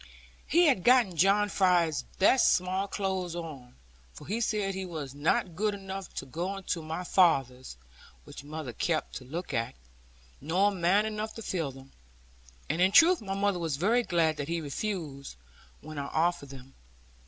He 0.47 0.65
had 0.65 0.83
gotten 0.83 1.15
John 1.15 1.47
Fry's 1.47 2.01
best 2.17 2.55
small 2.55 2.87
clothes 2.87 3.35
on, 3.35 3.75
for 4.11 4.25
he 4.25 4.41
said 4.41 4.73
he 4.73 4.83
was 4.83 5.13
not 5.13 5.55
good 5.55 5.75
enough 5.75 6.11
to 6.15 6.25
go 6.25 6.57
into 6.57 6.81
my 6.81 7.03
father's 7.03 7.77
(which 8.23 8.43
mother 8.43 8.73
kept 8.73 9.13
to 9.17 9.23
look 9.23 9.53
at), 9.53 9.75
nor 10.41 10.71
man 10.71 11.05
enough 11.05 11.35
to 11.35 11.43
fill 11.43 11.71
them. 11.71 11.91
And 12.67 12.81
in 12.81 12.91
truth 12.91 13.21
my 13.21 13.35
mother 13.35 13.59
was 13.59 13.77
very 13.77 14.01
glad 14.01 14.37
that 14.37 14.47
he 14.47 14.59
refused, 14.59 15.35
when 15.81 15.99
I 15.99 16.07
offered 16.07 16.49
them. 16.49 16.73